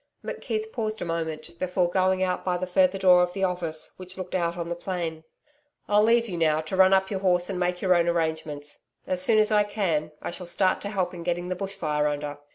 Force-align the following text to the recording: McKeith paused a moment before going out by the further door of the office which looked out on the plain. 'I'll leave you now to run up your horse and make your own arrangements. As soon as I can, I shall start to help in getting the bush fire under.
McKeith 0.25 0.71
paused 0.71 0.99
a 1.03 1.05
moment 1.05 1.59
before 1.59 1.87
going 1.87 2.23
out 2.23 2.43
by 2.43 2.57
the 2.57 2.65
further 2.65 2.97
door 2.97 3.21
of 3.21 3.33
the 3.33 3.43
office 3.43 3.91
which 3.97 4.17
looked 4.17 4.33
out 4.33 4.57
on 4.57 4.67
the 4.67 4.73
plain. 4.75 5.25
'I'll 5.87 6.01
leave 6.01 6.27
you 6.27 6.39
now 6.39 6.59
to 6.59 6.75
run 6.75 6.91
up 6.91 7.11
your 7.11 7.19
horse 7.19 7.51
and 7.51 7.59
make 7.59 7.83
your 7.83 7.93
own 7.93 8.07
arrangements. 8.07 8.85
As 9.05 9.21
soon 9.21 9.37
as 9.37 9.51
I 9.51 9.63
can, 9.63 10.11
I 10.19 10.31
shall 10.31 10.47
start 10.47 10.81
to 10.81 10.89
help 10.89 11.13
in 11.13 11.21
getting 11.21 11.49
the 11.49 11.55
bush 11.55 11.75
fire 11.75 12.07
under. 12.07 12.39